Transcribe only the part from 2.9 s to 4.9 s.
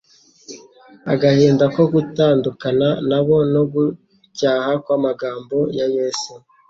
na bo no gucyaha